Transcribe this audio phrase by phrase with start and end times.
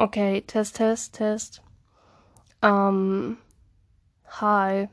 [0.00, 1.60] Okay, Test, Test, Test.
[2.62, 3.36] Ähm,
[4.28, 4.88] hi.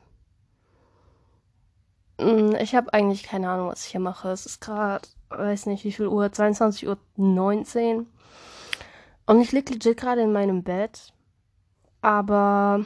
[2.20, 4.30] Hm, Ich habe eigentlich keine Ahnung, was ich hier mache.
[4.30, 8.06] Es ist gerade, weiß nicht wie viel Uhr, 22.19 Uhr.
[9.26, 11.12] Und ich lieg legit gerade in meinem Bett.
[12.02, 12.84] Aber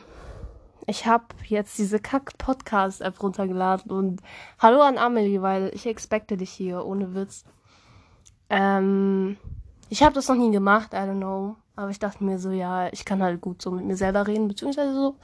[0.87, 4.21] ich habe jetzt diese Kack-Podcast-App runtergeladen und
[4.59, 7.45] hallo an Amelie, weil ich expecte dich hier, ohne Witz.
[8.51, 9.39] Ähm,
[9.91, 11.57] ich habe das noch nie gemacht, I don't know.
[11.77, 14.49] Aber ich dachte mir so, ja, ich kann halt gut so mit mir selber reden,
[14.49, 15.17] beziehungsweise so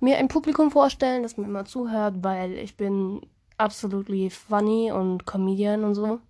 [0.00, 3.20] mir ein Publikum vorstellen, das mir immer zuhört, weil ich bin
[3.58, 6.20] absolutely funny und Comedian und so.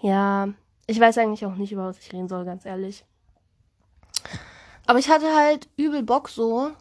[0.00, 0.48] Ja,
[0.86, 3.04] ich weiß eigentlich auch nicht, über was ich reden soll, ganz ehrlich.
[4.86, 6.72] Aber ich hatte halt übel Bock, so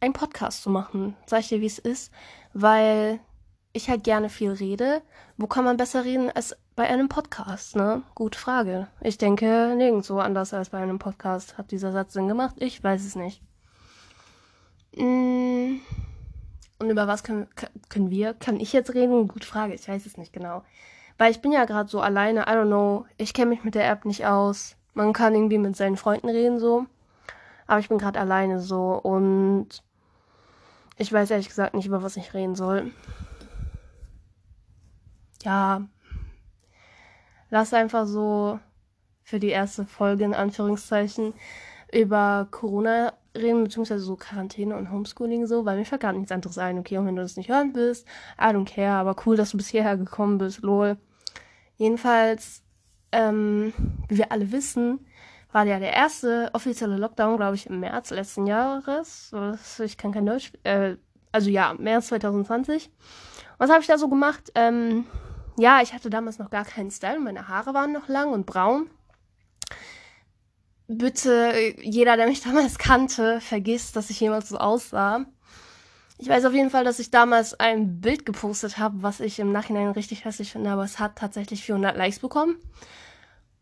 [0.00, 1.16] einen Podcast zu machen.
[1.26, 2.12] Sag ich dir, wie es ist.
[2.52, 3.20] Weil
[3.72, 5.02] ich halt gerne viel rede.
[5.36, 8.02] Wo kann man besser reden als bei einem Podcast, ne?
[8.14, 8.88] Gute Frage.
[9.02, 11.58] Ich denke nirgendwo anders als bei einem Podcast.
[11.58, 12.54] Hat dieser Satz Sinn gemacht?
[12.58, 13.42] Ich weiß es nicht.
[14.96, 15.74] Mm.
[16.78, 17.48] Und über was können,
[17.90, 19.28] können wir, kann ich jetzt reden?
[19.28, 20.64] Gute Frage, ich weiß es nicht genau.
[21.18, 23.04] Weil ich bin ja gerade so alleine, I don't know.
[23.18, 24.74] Ich kenne mich mit der App nicht aus.
[24.94, 26.86] Man kann irgendwie mit seinen Freunden reden, so.
[27.66, 29.82] Aber ich bin gerade alleine so und
[30.96, 32.90] ich weiß ehrlich gesagt nicht, über was ich reden soll.
[35.42, 35.82] Ja,
[37.50, 38.58] lass einfach so
[39.22, 41.34] für die erste Folge in Anführungszeichen
[41.92, 46.58] über Corona reden, beziehungsweise so Quarantäne und Homeschooling so, weil mir fällt gar nichts anderes
[46.58, 46.78] ein.
[46.78, 48.06] Okay, und wenn du das nicht hören willst,
[48.40, 50.96] I don't care, aber cool, dass du bis hierher gekommen bist, lol.
[51.76, 52.62] Jedenfalls,
[53.12, 53.72] ähm,
[54.08, 55.06] wie wir alle wissen,
[55.52, 59.32] war ja der erste offizielle Lockdown, glaube ich, im März letzten Jahres.
[59.80, 60.52] Ich kann kein Deutsch.
[60.62, 60.96] Äh,
[61.32, 62.90] also ja, März 2020.
[63.58, 64.52] Was habe ich da so gemacht?
[64.54, 65.06] Ähm,
[65.58, 67.20] ja, ich hatte damals noch gar keinen Style.
[67.20, 68.90] Meine Haare waren noch lang und braun.
[70.88, 75.26] Bitte, jeder, der mich damals kannte, vergisst, dass ich jemals so aussah.
[76.18, 79.52] Ich weiß auf jeden Fall, dass ich damals ein Bild gepostet habe, was ich im
[79.52, 82.56] Nachhinein richtig hässlich finde, aber es hat tatsächlich 400 Likes bekommen.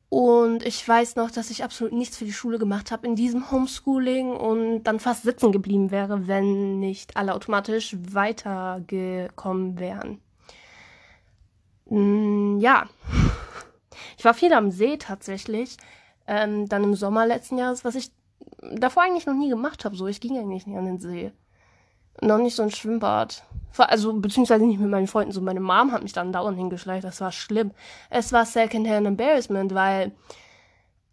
[0.09, 3.51] Und ich weiß noch, dass ich absolut nichts für die Schule gemacht habe in diesem
[3.51, 10.21] Homeschooling und dann fast sitzen geblieben wäre, wenn nicht alle automatisch weitergekommen wären.
[11.89, 12.87] Mm, ja,
[14.17, 15.77] ich war viel am See tatsächlich.
[16.27, 18.11] Ähm, dann im Sommer letzten Jahres, was ich
[18.61, 19.97] davor eigentlich noch nie gemacht habe.
[19.97, 21.33] So, ich ging eigentlich nicht an den See.
[22.21, 23.45] Noch nicht so ein Schwimmbad.
[23.77, 25.33] Also, beziehungsweise nicht mit meinen Freunden.
[25.33, 27.05] So, meine Mom hat mich dann dauernd hingeschleicht.
[27.05, 27.71] Das war schlimm.
[28.11, 30.13] Es war Secondhand Embarrassment, weil,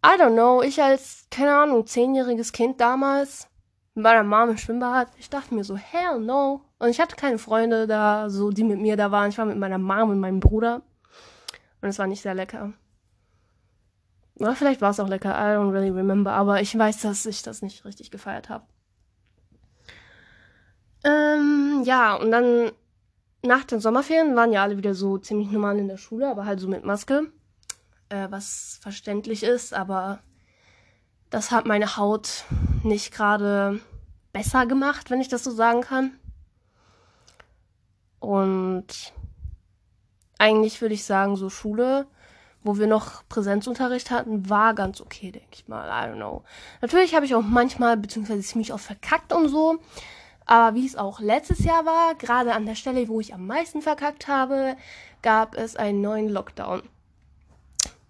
[0.04, 3.48] I don't know, ich als, keine Ahnung, zehnjähriges Kind damals
[3.96, 6.60] mit meiner Mom im Schwimmbad, ich dachte mir so, hell no.
[6.78, 9.30] Und ich hatte keine Freunde da, so, die mit mir da waren.
[9.30, 10.82] Ich war mit meiner Mom und meinem Bruder.
[11.80, 12.74] Und es war nicht sehr lecker.
[14.38, 17.42] Oder vielleicht war es auch lecker, I don't really remember, aber ich weiß, dass ich
[17.42, 18.66] das nicht richtig gefeiert habe.
[21.02, 22.72] Ähm, ja, und dann
[23.42, 26.60] nach den Sommerferien waren ja alle wieder so ziemlich normal in der Schule, aber halt
[26.60, 27.32] so mit Maske.
[28.10, 30.18] Äh, was verständlich ist, aber
[31.30, 32.44] das hat meine Haut
[32.86, 33.80] nicht gerade
[34.32, 36.18] besser gemacht, wenn ich das so sagen kann.
[38.20, 39.12] Und
[40.38, 42.06] eigentlich würde ich sagen, so Schule,
[42.62, 45.88] wo wir noch Präsenzunterricht hatten, war ganz okay, denke ich mal.
[45.88, 46.42] I don't know.
[46.80, 49.78] Natürlich habe ich auch manchmal, beziehungsweise ziemlich oft verkackt und so.
[50.46, 53.82] Aber wie es auch letztes Jahr war, gerade an der Stelle, wo ich am meisten
[53.82, 54.76] verkackt habe,
[55.22, 56.82] gab es einen neuen Lockdown.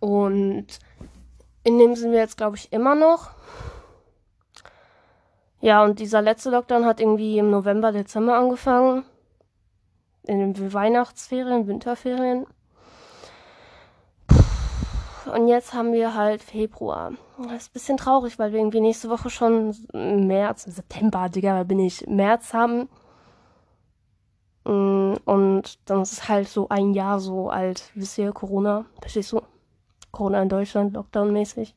[0.01, 0.67] Und
[1.65, 3.31] in dem sind wir jetzt, glaube ich, immer noch.
[5.61, 9.05] Ja, und dieser letzte Lockdown hat irgendwie im November, Dezember angefangen.
[10.25, 12.47] In den Weihnachtsferien, Winterferien.
[15.33, 17.13] Und jetzt haben wir halt Februar.
[17.39, 21.65] Das ist ein bisschen traurig, weil wir irgendwie nächste Woche schon März, September, Digga, da
[21.65, 22.89] bin ich, März haben.
[24.65, 29.33] Mm, und dann ist es halt so ein Jahr so alt, wisst ihr, Corona, verstehst
[29.33, 29.43] du?
[30.13, 31.75] Corona in Deutschland, Lockdown-mäßig.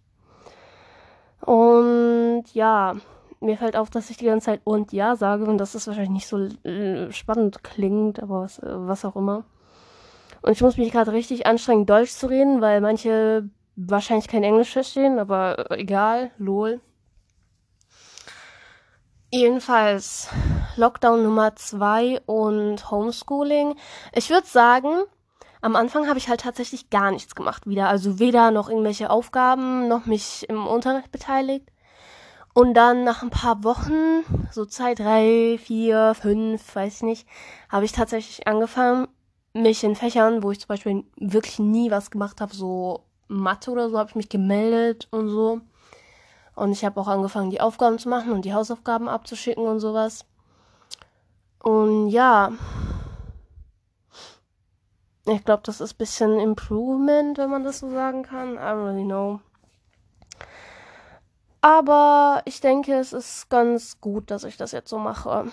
[1.41, 2.95] Und ja,
[3.41, 6.27] mir fällt auf, dass ich die ganze Zeit und ja sage und das wahrscheinlich nicht
[6.27, 6.37] so
[6.67, 9.45] äh, spannend klingt, aber was, was auch immer.
[10.41, 14.71] Und ich muss mich gerade richtig anstrengen, Deutsch zu reden, weil manche wahrscheinlich kein Englisch
[14.71, 16.81] verstehen, aber egal, lol.
[19.31, 20.29] Jedenfalls
[20.75, 23.75] Lockdown Nummer zwei und Homeschooling.
[24.13, 25.03] Ich würde sagen,
[25.61, 27.89] am Anfang habe ich halt tatsächlich gar nichts gemacht wieder.
[27.89, 31.69] Also weder noch irgendwelche Aufgaben, noch mich im Unterricht beteiligt.
[32.59, 37.27] Und dann nach ein paar Wochen, so zwei, drei, vier, fünf, weiß ich nicht,
[37.69, 39.07] habe ich tatsächlich angefangen,
[39.53, 43.89] mich in Fächern, wo ich zum Beispiel wirklich nie was gemacht habe, so Mathe oder
[43.89, 45.61] so habe ich mich gemeldet und so.
[46.53, 50.25] Und ich habe auch angefangen, die Aufgaben zu machen und die Hausaufgaben abzuschicken und sowas.
[51.59, 52.51] Und ja,
[55.27, 58.55] ich glaube, das ist bisschen Improvement, wenn man das so sagen kann.
[58.55, 59.39] I don't really know.
[61.61, 65.47] Aber ich denke, es ist ganz gut, dass ich das jetzt so mache.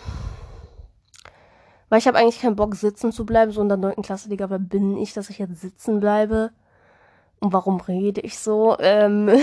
[1.88, 4.02] Weil ich habe eigentlich keinen Bock, sitzen zu bleiben, so in der 9.
[4.02, 6.50] Klasse, Digga, wer bin ich, dass ich jetzt sitzen bleibe?
[7.40, 8.76] Und warum rede ich so?
[8.78, 9.28] Ähm.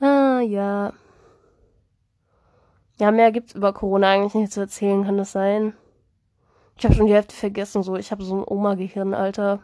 [0.00, 0.92] ah, ja.
[2.98, 5.74] Ja, mehr gibt's über Corona eigentlich nicht zu erzählen, kann das sein?
[6.76, 7.96] Ich habe schon die Hälfte vergessen, so.
[7.96, 9.60] Ich habe so ein Oma-Gehirn, Alter.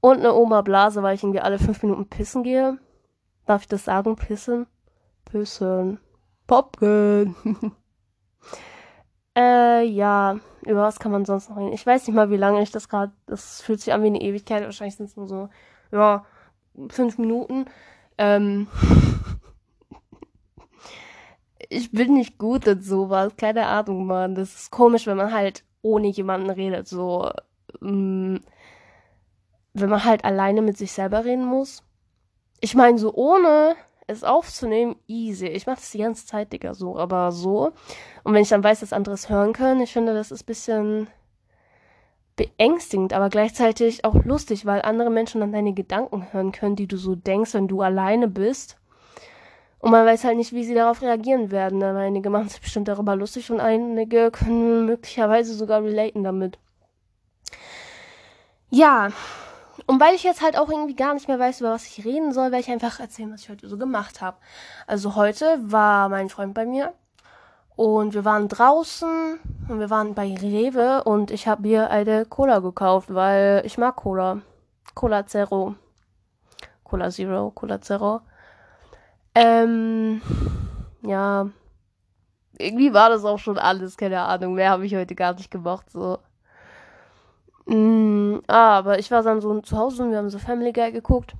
[0.00, 2.78] Und eine Oma-Blase, weil ich irgendwie alle fünf Minuten pissen gehe.
[3.50, 4.14] Darf ich das sagen?
[4.14, 4.68] Pissen?
[5.24, 5.98] Pissen.
[6.46, 7.34] Popcorn.
[9.36, 10.38] äh, ja.
[10.64, 11.72] Über was kann man sonst noch reden?
[11.72, 13.10] Ich weiß nicht mal, wie lange ich das gerade.
[13.26, 14.62] Das fühlt sich an wie eine Ewigkeit.
[14.62, 15.48] Wahrscheinlich sind es nur so,
[15.90, 16.24] ja,
[16.90, 17.64] fünf Minuten.
[18.18, 18.68] Ähm.
[21.68, 23.32] ich bin nicht gut in sowas.
[23.36, 24.36] Keine Ahnung, Mann.
[24.36, 26.86] Das ist komisch, wenn man halt ohne jemanden redet.
[26.86, 27.28] So,
[27.80, 28.40] mh, mm,
[29.74, 31.82] wenn man halt alleine mit sich selber reden muss.
[32.60, 33.74] Ich meine, so ohne
[34.06, 35.46] es aufzunehmen, easy.
[35.46, 37.72] Ich mache das die ganze Zeit, Digga, so, aber so.
[38.24, 41.06] Und wenn ich dann weiß, dass andere es hören können, ich finde, das ist bisschen
[42.36, 46.96] beängstigend, aber gleichzeitig auch lustig, weil andere Menschen dann deine Gedanken hören können, die du
[46.96, 48.76] so denkst, wenn du alleine bist.
[49.78, 51.82] Und man weiß halt nicht, wie sie darauf reagieren werden.
[51.82, 56.58] Aber einige machen sich bestimmt darüber lustig und einige können möglicherweise sogar relaten damit.
[58.70, 59.10] Ja.
[59.90, 62.32] Und weil ich jetzt halt auch irgendwie gar nicht mehr weiß, über was ich reden
[62.32, 64.36] soll, werde ich einfach erzählen, was ich heute so gemacht habe.
[64.86, 66.92] Also heute war mein Freund bei mir
[67.74, 72.60] und wir waren draußen und wir waren bei Rewe und ich habe mir eine Cola
[72.60, 74.42] gekauft, weil ich mag Cola.
[74.94, 75.74] Cola Zero.
[76.84, 78.20] Cola Zero, Cola Zero.
[79.34, 80.22] Ähm,
[81.02, 81.50] ja.
[82.58, 84.54] Irgendwie war das auch schon alles, keine Ahnung.
[84.54, 86.18] Mehr habe ich heute gar nicht gemacht, so.
[87.66, 90.92] Mm, ah, aber ich war dann so zu Hause und wir haben so Family Guy
[90.92, 91.34] geguckt.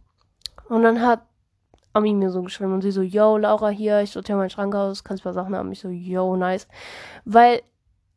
[0.69, 1.23] Und dann hat
[1.93, 5.03] Ami mir so geschrieben und sie so, yo, Laura hier, ich sortiere meinen Schrank aus,
[5.03, 5.73] kannst du paar Sachen haben?
[5.73, 6.69] Ich so, yo, nice.
[7.25, 7.63] Weil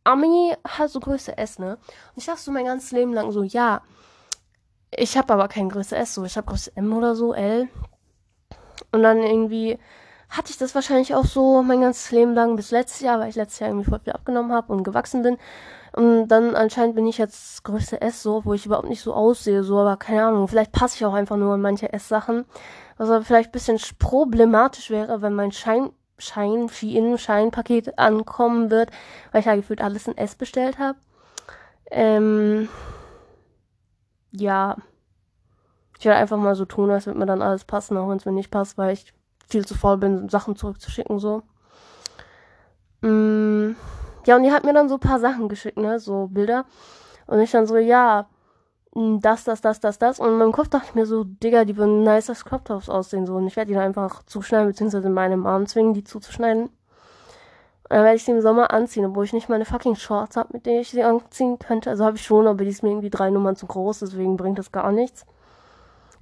[0.04, 1.78] Ami hat so Größe S, ne?
[1.78, 3.82] Und ich dachte so mein ganzes Leben lang so, ja,
[4.92, 7.68] ich habe aber kein Größe S, so, ich habe Größe M oder so, L.
[8.92, 9.80] Und dann irgendwie
[10.34, 13.36] hatte ich das wahrscheinlich auch so mein ganzes Leben lang bis letztes Jahr, weil ich
[13.36, 15.38] letztes Jahr irgendwie voll viel abgenommen habe und gewachsen bin.
[15.94, 19.64] Und dann anscheinend bin ich jetzt Größe S so, wo ich überhaupt nicht so aussehe,
[19.64, 22.46] so, aber keine Ahnung, vielleicht passe ich auch einfach nur an manche S-Sachen.
[22.98, 28.90] Was aber vielleicht bisschen problematisch wäre, wenn mein Schein, Schein, Shein, Scheinpaket ankommen wird,
[29.32, 30.98] weil ich ja gefühlt alles in S bestellt habe.
[31.92, 32.70] Ähm,
[34.32, 34.78] ja.
[36.00, 38.26] Ich werde einfach mal so tun, als würde mir dann alles passen, auch wenn es
[38.26, 39.14] mir nicht passt, weil ich
[39.48, 41.44] viel zu faul bin, Sachen zurückzuschicken, so.
[43.02, 43.76] Mm,
[44.26, 46.66] ja, und die hat mir dann so ein paar Sachen geschickt, ne, so Bilder.
[47.28, 48.28] Und ich dann so, ja,
[48.96, 50.20] mm, das, das, das, das, das.
[50.20, 52.90] Und in meinem Kopf dachte ich mir so, Digga, die würden nice als Crop Tops
[52.90, 53.36] aussehen, so.
[53.36, 56.64] Und ich werde die dann einfach zuschneiden, beziehungsweise in meinem Arm zwingen, die zuzuschneiden.
[56.64, 56.72] Und
[57.90, 60.66] dann werde ich sie im Sommer anziehen, obwohl ich nicht meine fucking Shorts habe, mit
[60.66, 61.90] denen ich sie anziehen könnte.
[61.90, 64.58] Also habe ich schon, aber die ist mir irgendwie drei Nummern zu groß, deswegen bringt
[64.58, 65.26] das gar nichts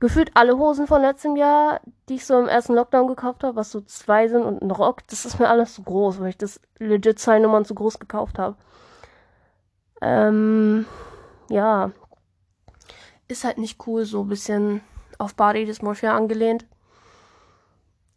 [0.02, 3.72] gefühlt alle Hosen von letztem Jahr, die ich so im ersten Lockdown gekauft habe, was
[3.72, 6.60] so zwei sind und ein Rock, das ist mir alles zu groß, weil ich das
[6.80, 8.56] legit zwei Nummern zu groß gekauft habe.
[10.02, 10.88] Ähm,
[11.50, 11.92] ja.
[13.28, 14.82] Ist halt nicht cool, so ein bisschen
[15.20, 16.66] auf Body Dysmorphia angelehnt.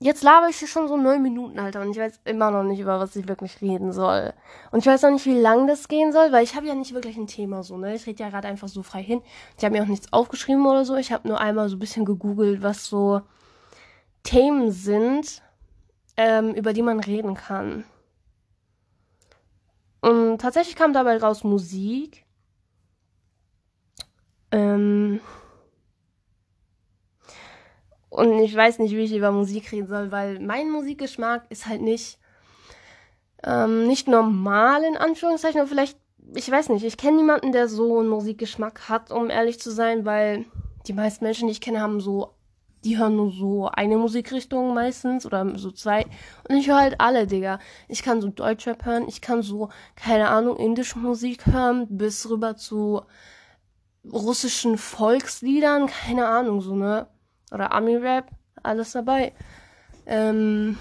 [0.05, 2.79] Jetzt laber ich hier schon so neun Minuten, Alter, und ich weiß immer noch nicht,
[2.79, 4.35] über was ich wirklich reden soll.
[4.71, 6.93] Und ich weiß noch nicht, wie lang das gehen soll, weil ich habe ja nicht
[6.93, 7.95] wirklich ein Thema so, ne?
[7.95, 9.23] Ich rede ja gerade einfach so frei hin.
[9.57, 10.95] Ich habe mir auch nichts aufgeschrieben oder so.
[10.97, 13.23] Ich habe nur einmal so ein bisschen gegoogelt, was so
[14.25, 15.41] Themen sind,
[16.19, 17.85] ähm, über die man reden kann.
[20.03, 22.27] Und tatsächlich kam dabei raus Musik.
[24.51, 25.21] Ähm,
[28.15, 31.83] und ich weiß nicht, wie ich über Musik reden soll, weil mein Musikgeschmack ist halt
[31.83, 32.19] nicht,
[33.43, 35.99] ähm, nicht normal in Anführungszeichen, aber vielleicht,
[36.33, 40.05] ich weiß nicht, ich kenne niemanden, der so einen Musikgeschmack hat, um ehrlich zu sein,
[40.05, 40.45] weil
[40.87, 42.31] die meisten Menschen, die ich kenne, haben so,
[42.85, 46.07] die hören nur so eine Musikrichtung meistens oder so zwei.
[46.49, 47.59] Und ich höre halt alle, Digga.
[47.89, 52.55] Ich kann so Deutschrap hören, ich kann so, keine Ahnung, indische Musik hören, bis rüber
[52.55, 53.03] zu
[54.13, 57.09] russischen Volksliedern, keine Ahnung, so, ne?
[57.55, 58.27] Oder Ami-Rap,
[58.63, 59.33] alles dabei.
[60.07, 60.77] Ähm,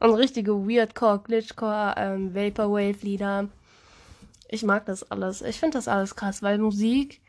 [0.00, 3.48] und richtige Weirdcore, Glitchcore, ähm, Vaporwave-Lieder.
[4.48, 5.42] Ich mag das alles.
[5.42, 7.20] Ich finde das alles krass, weil Musik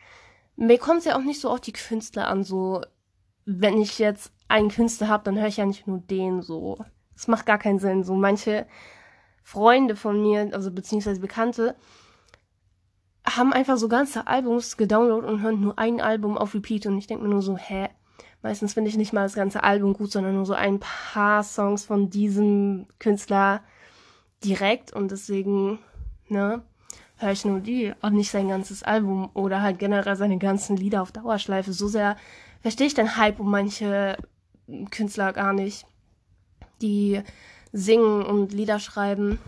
[0.58, 2.82] mir kommt ja auch nicht so auf die Künstler an, so,
[3.46, 6.84] wenn ich jetzt einen Künstler habe, dann höre ich ja nicht nur den so.
[7.14, 8.04] Das macht gar keinen Sinn.
[8.04, 8.66] So manche
[9.44, 11.76] Freunde von mir, also beziehungsweise Bekannte,
[13.26, 17.08] haben einfach so ganze Albums gedownloadet und hören nur ein Album auf Repeat und ich
[17.08, 17.90] denke mir nur so, hä?
[18.48, 21.84] Meistens finde ich nicht mal das ganze Album gut, sondern nur so ein paar Songs
[21.84, 23.62] von diesem Künstler
[24.42, 25.80] direkt und deswegen,
[26.30, 26.62] ne,
[27.18, 31.02] höre ich nur die und nicht sein ganzes Album oder halt generell seine ganzen Lieder
[31.02, 31.74] auf Dauerschleife.
[31.74, 32.16] So sehr
[32.62, 34.16] verstehe ich den Hype um manche
[34.92, 35.86] Künstler gar nicht,
[36.82, 37.22] die
[37.74, 39.40] singen und Lieder schreiben.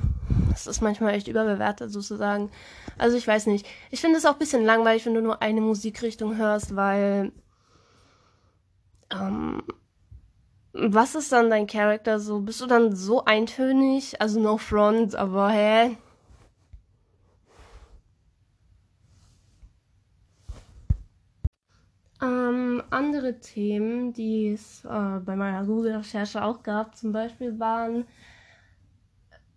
[0.50, 2.51] Das ist manchmal echt überbewertet sozusagen.
[2.98, 3.65] Also ich weiß nicht.
[3.91, 7.32] Ich finde es auch ein bisschen langweilig, wenn du nur eine Musikrichtung hörst, weil
[9.12, 9.63] ähm,
[10.74, 12.42] was ist dann dein Charakter so?
[12.42, 14.22] Bist du dann so eintönig?
[14.22, 15.98] Also no front, aber hä?
[22.22, 28.06] Ähm, andere Themen, die es äh, bei meiner Google-Recherche auch gab, zum Beispiel waren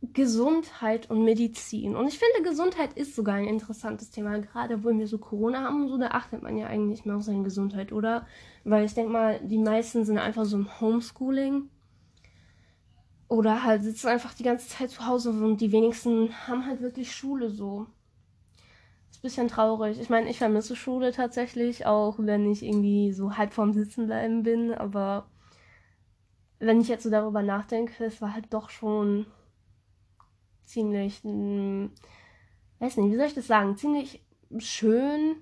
[0.03, 1.95] Gesundheit und Medizin.
[1.95, 4.39] Und ich finde, Gesundheit ist sogar ein interessantes Thema.
[4.39, 7.45] Gerade wo wir so Corona haben, so, da achtet man ja eigentlich mehr auf seine
[7.45, 8.27] Gesundheit, oder?
[8.65, 11.71] Weil ich denke mal, die meisten sind einfach so im Homeschooling.
[13.29, 17.15] Oder halt sitzen einfach die ganze Zeit zu Hause und die wenigsten haben halt wirklich
[17.15, 17.87] Schule so.
[19.11, 20.01] Ist ein bisschen traurig.
[20.01, 24.43] Ich meine, ich vermisse Schule tatsächlich, auch wenn ich irgendwie so halb vorm Sitzen bleiben
[24.43, 24.75] bin.
[24.75, 25.29] Aber
[26.59, 29.27] wenn ich jetzt so darüber nachdenke, es war halt doch schon
[30.73, 31.91] ziemlich, mh, hm,
[32.81, 34.25] weiß nicht, wie soll ich das sagen, ziemlich
[34.59, 35.37] schön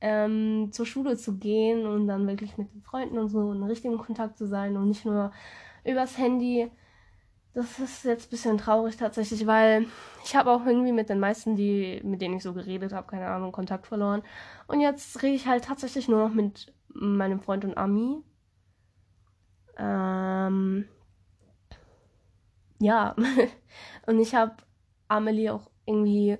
[0.00, 3.98] ähm, zur Schule zu gehen und dann wirklich mit den Freunden und so in richtigen
[3.98, 5.32] Kontakt zu sein und nicht nur
[5.84, 6.70] übers Handy.
[7.54, 9.86] Das ist jetzt ein bisschen traurig tatsächlich, weil
[10.24, 13.28] ich habe auch irgendwie mit den meisten, die, mit denen ich so geredet habe, keine
[13.28, 14.22] Ahnung, Kontakt verloren.
[14.66, 18.22] Und jetzt rede ich halt tatsächlich nur noch mit meinem Freund und Ami.
[19.78, 20.86] Ähm,
[22.78, 23.14] ja,
[24.06, 24.56] und ich habe
[25.08, 26.38] Amelie auch irgendwie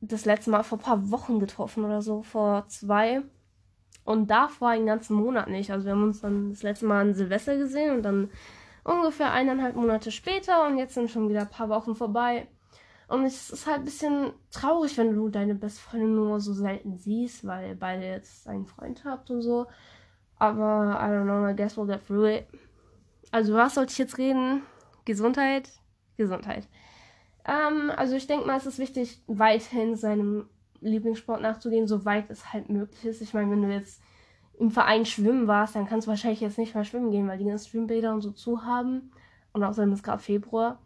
[0.00, 3.22] das letzte Mal vor ein paar Wochen getroffen oder so, vor zwei.
[4.04, 5.70] Und davor einen ganzen Monat nicht.
[5.70, 8.30] Also wir haben uns dann das letzte Mal an Silvester gesehen und dann
[8.82, 12.48] ungefähr eineinhalb Monate später und jetzt sind schon wieder ein paar Wochen vorbei.
[13.08, 17.44] Und es ist halt ein bisschen traurig, wenn du deine Bestfreundin nur so selten siehst,
[17.44, 19.66] weil ihr beide jetzt einen Freund habt und so.
[20.38, 22.46] Aber I don't know, I guess we'll get through it.
[23.30, 24.62] Also was sollte ich jetzt reden?
[25.04, 25.70] Gesundheit?
[26.16, 26.68] Gesundheit.
[27.44, 30.48] Ähm, also ich denke mal, es ist wichtig, weiterhin seinem
[30.80, 33.20] Lieblingssport nachzugehen, soweit es halt möglich ist.
[33.20, 34.02] Ich meine, wenn du jetzt
[34.58, 37.44] im Verein schwimmen warst, dann kannst du wahrscheinlich jetzt nicht mehr schwimmen gehen, weil die
[37.44, 39.10] ganzen Schwimmbäder und so zu haben.
[39.52, 40.78] Und außerdem ist gerade Februar.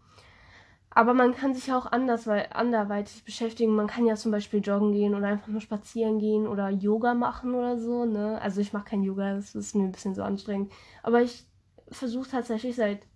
[0.91, 3.75] Aber man kann sich auch anders, weil anderweitig beschäftigen.
[3.75, 7.55] Man kann ja zum Beispiel joggen gehen oder einfach nur spazieren gehen oder Yoga machen
[7.55, 8.05] oder so.
[8.05, 8.41] Ne?
[8.41, 10.73] Also ich mache kein Yoga, das ist mir ein bisschen so anstrengend.
[11.03, 11.45] Aber ich
[11.89, 13.07] versuche tatsächlich seit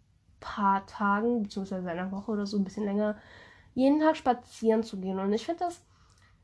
[0.41, 3.17] paar Tagen, beziehungsweise einer Woche oder so, ein bisschen länger,
[3.75, 5.19] jeden Tag spazieren zu gehen.
[5.19, 5.83] Und ich finde das,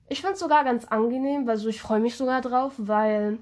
[0.09, 3.38] ich finde es sogar ganz angenehm, weil so ich freue mich sogar drauf, weil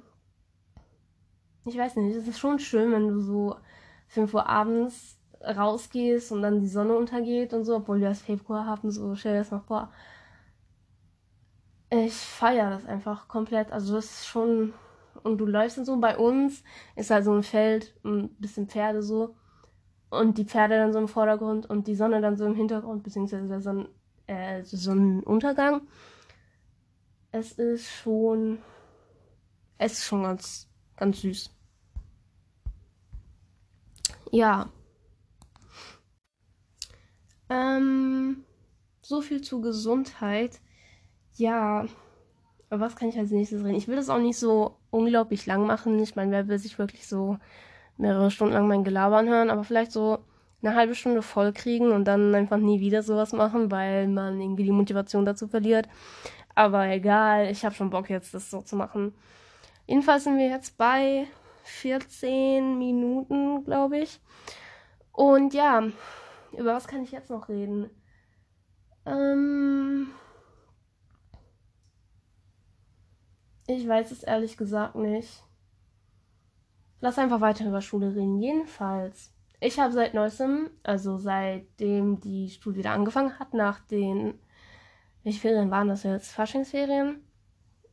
[1.64, 3.56] ich weiß nicht, es ist schon schön, wenn du so
[4.08, 8.66] 5 Uhr abends rausgehst und dann die Sonne untergeht und so, obwohl wir das Februar
[8.66, 9.92] haben, so stell dir das mal vor.
[11.90, 13.70] Ich feiere das einfach komplett.
[13.70, 14.72] Also das ist schon.
[15.22, 16.62] Und du läufst dann so bei uns,
[16.96, 19.34] ist halt so ein Feld, ein bisschen Pferde so
[20.12, 23.48] und die Pferde dann so im Vordergrund und die Sonne dann so im Hintergrund, beziehungsweise
[23.48, 23.88] der Sonn
[24.26, 25.82] äh, Sonnenuntergang.
[27.30, 28.58] Es ist schon.
[29.78, 31.50] Es ist schon ganz, ganz süß.
[34.30, 34.70] Ja.
[37.48, 38.44] Ähm,
[39.00, 40.60] so viel zu Gesundheit.
[41.36, 41.86] Ja.
[42.68, 43.76] Aber was kann ich als nächstes reden?
[43.76, 45.98] Ich will das auch nicht so unglaublich lang machen.
[46.00, 47.38] Ich meine, wer will sich wirklich so
[47.96, 50.18] mehrere Stunden lang mein Gelabern hören, aber vielleicht so
[50.62, 54.64] eine halbe Stunde voll kriegen und dann einfach nie wieder sowas machen, weil man irgendwie
[54.64, 55.88] die Motivation dazu verliert.
[56.54, 59.14] Aber egal, ich habe schon Bock jetzt, das so zu machen.
[59.86, 61.26] Jedenfalls sind wir jetzt bei
[61.64, 64.20] 14 Minuten, glaube ich.
[65.12, 65.82] Und ja,
[66.52, 67.90] über was kann ich jetzt noch reden?
[69.06, 70.08] Ähm,
[73.66, 75.44] ich weiß es ehrlich gesagt nicht.
[77.00, 78.40] Lass einfach weiter über Schule reden.
[78.40, 84.34] Jedenfalls, ich habe seit neuestem, also seitdem die Schule wieder angefangen hat, nach den,
[85.22, 86.32] welche Ferien waren das jetzt?
[86.32, 87.24] Faschingsferien?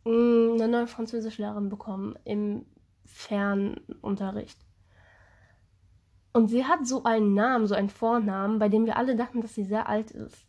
[0.03, 2.65] Mm, eine neue Französischlehrerin bekommen im
[3.05, 4.59] Fernunterricht.
[6.33, 9.55] Und sie hat so einen Namen, so einen Vornamen, bei dem wir alle dachten, dass
[9.55, 10.45] sie sehr alt ist.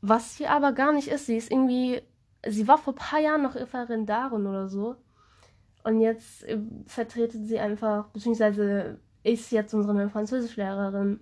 [0.00, 1.26] Was sie aber gar nicht ist.
[1.26, 2.02] Sie ist irgendwie
[2.46, 4.96] sie war vor ein paar Jahren noch Referendarin oder so.
[5.84, 11.20] Und jetzt äh, vertretet sie einfach, beziehungsweise ist jetzt unsere Französischlehrerin.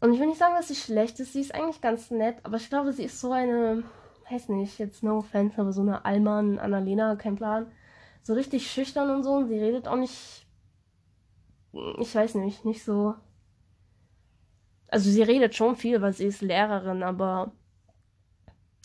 [0.00, 2.56] Und ich will nicht sagen, dass sie schlecht ist, sie ist eigentlich ganz nett, aber
[2.56, 3.82] ich glaube, sie ist so eine,
[4.30, 7.66] weiß nicht, jetzt no offense, aber so eine Alman, Annalena, kein Plan.
[8.22, 10.46] So richtig schüchtern und so und sie redet auch nicht,
[11.98, 13.14] ich weiß nicht, nicht so.
[14.88, 17.52] Also sie redet schon viel, weil sie ist Lehrerin, aber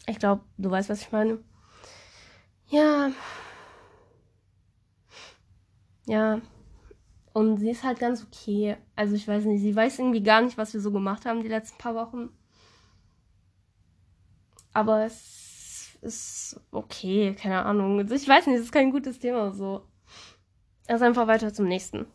[0.08, 1.40] ich glaube, du weißt, was ich meine.
[2.68, 3.12] Ja.
[6.06, 6.42] Ja.
[7.34, 8.78] Und sie ist halt ganz okay.
[8.96, 11.50] Also ich weiß nicht, sie weiß irgendwie gar nicht, was wir so gemacht haben die
[11.50, 12.30] letzten paar Wochen.
[14.74, 18.00] Aber es ist okay, keine Ahnung.
[18.00, 19.88] Also ich weiß nicht, es ist kein gutes Thema so.
[20.88, 22.06] Also einfach weiter zum nächsten.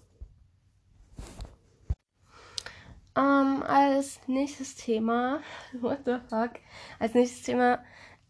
[3.17, 5.41] Ähm, als nächstes Thema,
[5.81, 6.53] what the fuck?
[6.99, 7.83] Als nächstes Thema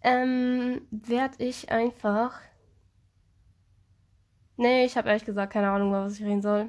[0.02, 2.40] ähm, werde ich einfach.
[4.56, 6.68] Nee, ich habe ehrlich gesagt keine Ahnung, was ich reden soll.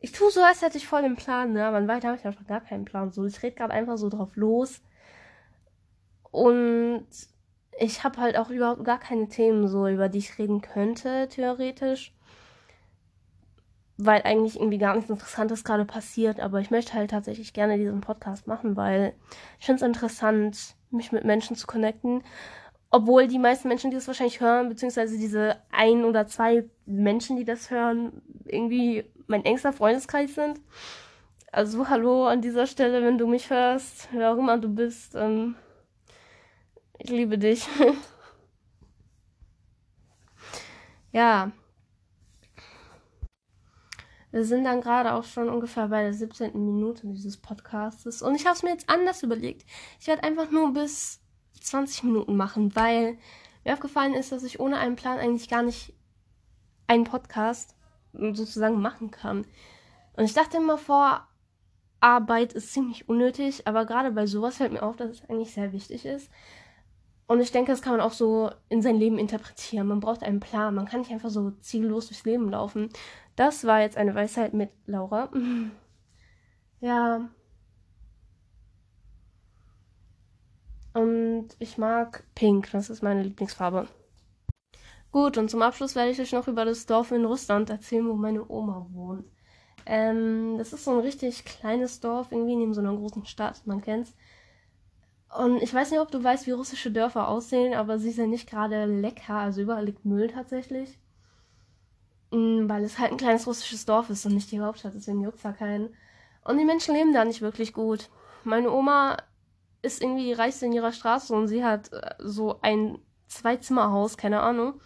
[0.00, 1.64] Ich tue so, als hätte ich voll den Plan, ne?
[1.64, 3.12] Aber weiter habe ich einfach gar keinen Plan.
[3.12, 4.82] So, ich rede gerade einfach so drauf los.
[6.32, 7.06] Und
[7.78, 12.14] ich habe halt auch überhaupt gar keine Themen, so über die ich reden könnte, theoretisch
[14.04, 18.00] weil eigentlich irgendwie gar nichts Interessantes gerade passiert, aber ich möchte halt tatsächlich gerne diesen
[18.00, 19.14] Podcast machen, weil
[19.58, 22.22] ich finde es interessant, mich mit Menschen zu connecten.
[22.90, 27.44] Obwohl die meisten Menschen, die das wahrscheinlich hören, beziehungsweise diese ein oder zwei Menschen, die
[27.44, 30.60] das hören, irgendwie mein engster Freundeskreis sind.
[31.50, 35.14] Also hallo an dieser Stelle, wenn du mich hörst, wer auch immer du bist.
[35.14, 35.54] Ähm,
[36.98, 37.66] ich liebe dich.
[41.12, 41.52] ja,
[44.32, 46.52] wir sind dann gerade auch schon ungefähr bei der 17.
[46.54, 48.22] Minute dieses Podcastes.
[48.22, 49.64] Und ich habe es mir jetzt anders überlegt.
[50.00, 51.20] Ich werde einfach nur bis
[51.60, 53.18] 20 Minuten machen, weil
[53.64, 55.94] mir aufgefallen ist, dass ich ohne einen Plan eigentlich gar nicht
[56.86, 57.76] einen Podcast
[58.12, 59.46] sozusagen machen kann.
[60.14, 61.26] Und ich dachte immer vor,
[62.00, 65.72] Arbeit ist ziemlich unnötig, aber gerade bei sowas fällt mir auf, dass es eigentlich sehr
[65.72, 66.30] wichtig ist.
[67.26, 69.86] Und ich denke, das kann man auch so in sein Leben interpretieren.
[69.86, 70.74] Man braucht einen Plan.
[70.74, 72.90] Man kann nicht einfach so ziellos durchs Leben laufen.
[73.36, 75.30] Das war jetzt eine Weisheit mit Laura.
[76.80, 77.28] Ja.
[80.94, 83.86] Und ich mag Pink, das ist meine Lieblingsfarbe.
[85.12, 88.14] Gut, und zum Abschluss werde ich euch noch über das Dorf in Russland erzählen, wo
[88.14, 89.26] meine Oma wohnt.
[89.86, 93.82] Ähm, das ist so ein richtig kleines Dorf, irgendwie neben so einer großen Stadt, man
[93.82, 94.14] kennt's.
[95.36, 98.48] Und ich weiß nicht, ob du weißt, wie russische Dörfer aussehen, aber sie sind nicht
[98.48, 100.98] gerade lecker, also überall liegt Müll tatsächlich.
[102.32, 105.44] Mm, weil es halt ein kleines russisches Dorf ist und nicht die Hauptstadt, deswegen juckt
[105.44, 105.94] da keinen.
[106.44, 108.08] Und die Menschen leben da nicht wirklich gut.
[108.42, 109.18] Meine Oma
[109.82, 114.40] ist irgendwie die reichste in ihrer Straße und sie hat äh, so ein Zwei-Zimmer-Haus, keine
[114.40, 114.80] Ahnung.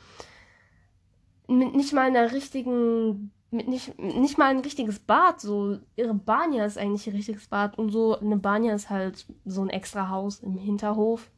[1.47, 5.41] Mit nicht mal einer richtigen, mit nicht, nicht mal ein richtiges Bad.
[5.41, 7.79] So, ihre Banja ist eigentlich ihr richtiges Bad.
[7.79, 11.31] Und so eine Banja ist halt so ein extra Haus im Hinterhof,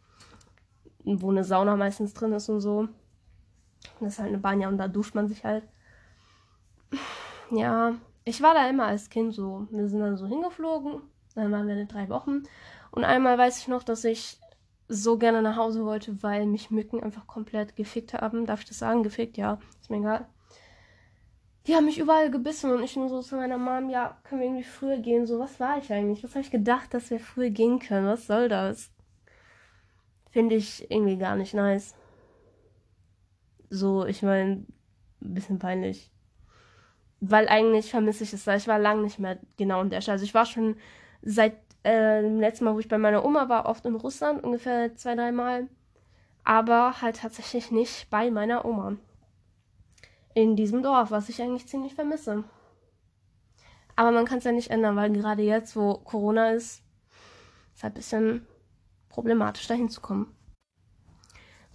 [1.04, 2.88] wo eine Sauna meistens drin ist und so.
[4.00, 5.64] Das ist halt eine Banja und da duscht man sich halt
[7.50, 9.66] ja, ich war da immer als Kind so.
[9.70, 11.02] Wir sind dann so hingeflogen,
[11.34, 12.42] dann waren wir in drei Wochen.
[12.90, 14.38] Und einmal weiß ich noch, dass ich
[14.88, 18.46] so gerne nach Hause wollte, weil mich Mücken einfach komplett gefickt haben.
[18.46, 19.02] Darf ich das sagen?
[19.02, 19.36] Gefickt?
[19.36, 20.26] Ja, ist mir egal.
[21.66, 24.48] Die haben mich überall gebissen und ich nur so zu meiner Mom, ja, können wir
[24.48, 25.26] irgendwie früher gehen?
[25.26, 26.24] So, was war ich eigentlich?
[26.24, 28.06] Was habe ich gedacht, dass wir früher gehen können?
[28.06, 28.90] Was soll das?
[30.30, 31.94] Finde ich irgendwie gar nicht nice.
[33.68, 34.64] So, ich meine,
[35.20, 36.10] ein bisschen peinlich
[37.20, 40.14] weil eigentlich vermisse ich es, weil ich war lange nicht mehr genau in der Stadt.
[40.14, 40.76] Also ich war schon
[41.22, 44.94] seit äh, dem letzten Mal, wo ich bei meiner Oma war, oft in Russland, ungefähr
[44.96, 45.68] zwei, drei Mal.
[46.44, 48.96] Aber halt tatsächlich nicht bei meiner Oma.
[50.34, 52.44] In diesem Dorf, was ich eigentlich ziemlich vermisse.
[53.96, 56.84] Aber man kann es ja nicht ändern, weil gerade jetzt, wo Corona ist,
[57.74, 58.46] ist halt ein bisschen
[59.08, 60.37] problematisch, dahin zu kommen.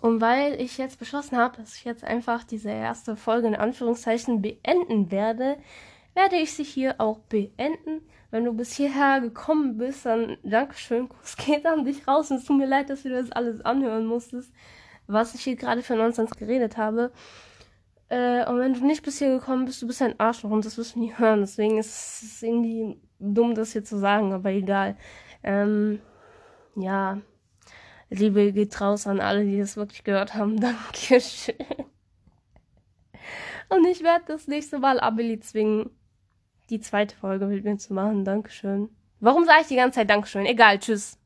[0.04, 4.42] Und weil ich jetzt beschlossen habe, dass ich jetzt einfach diese erste Folge in Anführungszeichen
[4.42, 5.56] beenden werde,
[6.13, 8.02] werde ich sie hier auch beenden.
[8.30, 12.32] Wenn du bis hierher gekommen bist, dann Dankeschön, Kuss geht an dich raus.
[12.32, 14.52] Und es tut mir leid, dass du das alles anhören musstest,
[15.08, 17.13] was ich hier gerade für Nonsens geredet habe.
[18.10, 20.78] Äh, und wenn du nicht bis hier gekommen bist, du bist ein Arschloch und das
[20.78, 21.39] wirst du nie hören.
[21.39, 24.98] Deswegen ist es irgendwie dumm, das hier zu sagen, aber egal.
[25.44, 26.02] Ähm,
[26.76, 27.22] ja.
[28.13, 30.60] Liebe geht raus an alle, die das wirklich gehört haben.
[30.62, 31.56] Dankeschön.
[33.69, 35.89] Und ich werde das nächste Mal Amelie zwingen,
[36.69, 38.23] die zweite Folge mit mir zu machen.
[38.23, 38.89] Dankeschön.
[39.19, 40.45] Warum sage ich die ganze Zeit Dankeschön?
[40.45, 41.17] Egal, tschüss.